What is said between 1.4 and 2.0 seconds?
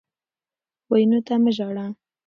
مه ژاړه.